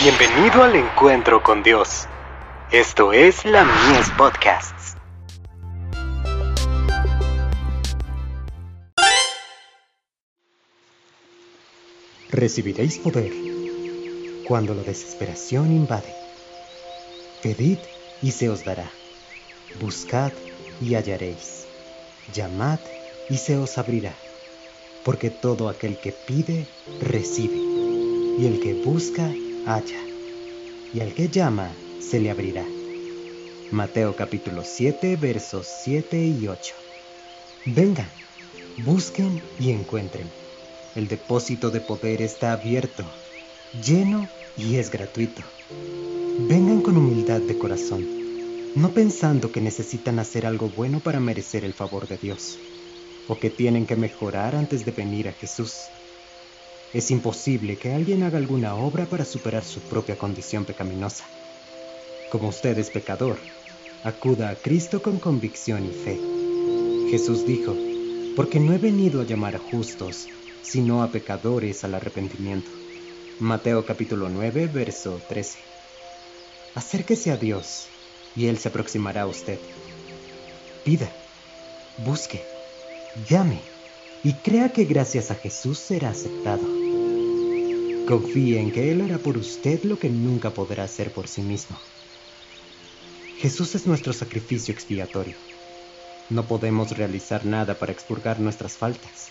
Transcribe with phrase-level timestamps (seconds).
[0.00, 2.06] Bienvenido al encuentro con Dios.
[2.70, 4.94] Esto es la Mies Podcasts.
[12.30, 13.32] Recibiréis poder
[14.46, 16.14] cuando la desesperación invade.
[17.42, 17.78] Pedid
[18.22, 18.88] y se os dará.
[19.80, 20.30] Buscad
[20.80, 21.66] y hallaréis.
[22.32, 22.78] Llamad
[23.28, 24.14] y se os abrirá.
[25.04, 26.68] Porque todo aquel que pide,
[27.00, 27.56] recibe.
[27.56, 29.28] Y el que busca,
[29.68, 30.00] halla.
[30.94, 32.64] Y al que llama, se le abrirá.
[33.70, 36.74] Mateo capítulo 7 versos 7 y 8.
[37.66, 38.08] Vengan,
[38.78, 40.30] busquen y encuentren.
[40.96, 43.04] El depósito de poder está abierto,
[43.84, 45.42] lleno y es gratuito.
[46.48, 51.74] Vengan con humildad de corazón, no pensando que necesitan hacer algo bueno para merecer el
[51.74, 52.58] favor de Dios,
[53.28, 55.74] o que tienen que mejorar antes de venir a Jesús.
[56.94, 61.26] Es imposible que alguien haga alguna obra para superar su propia condición pecaminosa.
[62.30, 63.36] Como usted es pecador,
[64.04, 66.18] acuda a Cristo con convicción y fe.
[67.10, 67.76] Jesús dijo,
[68.36, 70.28] porque no he venido a llamar a justos,
[70.62, 72.70] sino a pecadores al arrepentimiento.
[73.38, 75.58] Mateo capítulo 9, verso 13.
[76.74, 77.88] Acérquese a Dios
[78.34, 79.58] y Él se aproximará a usted.
[80.84, 81.10] Pida,
[81.98, 82.42] busque,
[83.28, 83.60] llame
[84.22, 86.77] y crea que gracias a Jesús será aceptado.
[88.08, 91.76] Confíe en que Él hará por usted lo que nunca podrá hacer por sí mismo.
[93.36, 95.36] Jesús es nuestro sacrificio expiatorio.
[96.30, 99.28] No podemos realizar nada para expurgar nuestras faltas.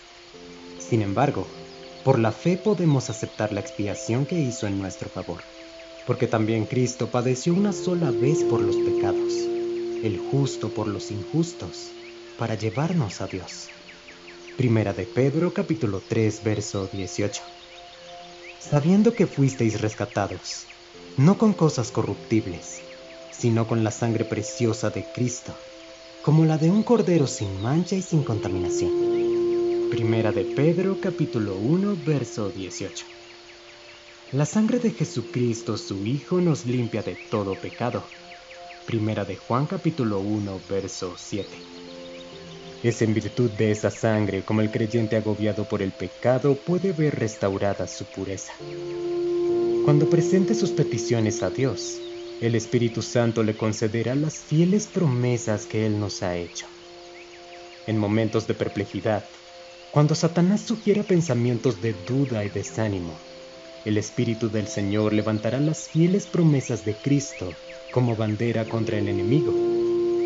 [0.78, 1.48] Sin embargo,
[2.03, 5.42] por la fe podemos aceptar la expiación que hizo en nuestro favor,
[6.05, 9.33] porque también Cristo padeció una sola vez por los pecados,
[10.03, 11.92] el justo por los injustos,
[12.38, 13.72] para llevarnos a Dios.
[14.55, 17.56] Primera de Pedro capítulo 3 verso 18.
[18.59, 20.66] Sabiendo que fuisteis rescatados,
[21.16, 22.81] no con cosas corruptibles,
[23.31, 25.55] sino con la sangre preciosa de Cristo,
[26.23, 29.89] como la de un cordero sin mancha y sin contaminación.
[29.92, 33.05] Primera de Pedro capítulo 1 verso 18.
[34.33, 38.04] La sangre de Jesucristo su Hijo nos limpia de todo pecado.
[38.87, 41.77] Primera de Juan capítulo 1 verso 7.
[42.83, 47.15] Es en virtud de esa sangre como el creyente agobiado por el pecado puede ver
[47.15, 48.54] restaurada su pureza.
[49.83, 51.99] Cuando presente sus peticiones a Dios,
[52.39, 56.67] el Espíritu Santo le concederá las fieles promesas que Él nos ha hecho.
[57.87, 59.26] En momentos de perplejidad,
[59.92, 63.17] cuando Satanás sugiera pensamientos de duda y desánimo,
[63.86, 67.55] el Espíritu del Señor levantará las fieles promesas de Cristo
[67.92, 69.67] como bandera contra el enemigo,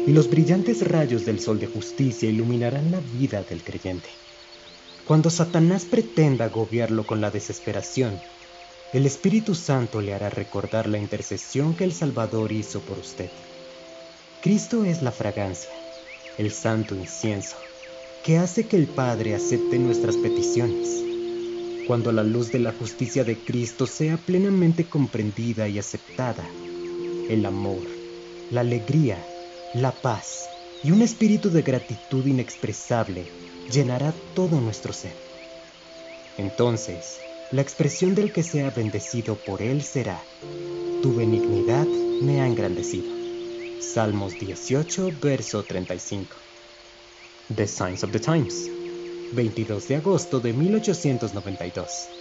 [0.08, 4.10] y los brillantes rayos del sol de justicia iluminarán la vida del creyente.
[5.08, 8.20] Cuando Satanás pretenda agobiarlo con la desesperación,
[8.94, 13.30] el Espíritu Santo le hará recordar la intercesión que el Salvador hizo por usted.
[14.42, 15.70] Cristo es la fragancia,
[16.38, 17.56] el santo incienso,
[18.24, 21.04] que hace que el Padre acepte nuestras peticiones.
[21.88, 26.44] Cuando la luz de la justicia de Cristo sea plenamente comprendida y aceptada,
[27.30, 27.82] el amor,
[28.50, 29.24] la alegría,
[29.74, 30.50] la paz
[30.84, 33.32] y un espíritu de gratitud inexpresable
[33.72, 35.16] llenará todo nuestro ser.
[36.38, 37.22] Entonces,
[37.52, 40.26] la expresión del que sea bendecido por él será,
[41.02, 41.88] tu benignidad
[42.22, 43.16] me ha engrandecido.
[43.80, 46.36] Salmos 18, verso 35.
[47.56, 48.70] The Signs of the Times,
[49.34, 52.21] 22 de agosto de 1892.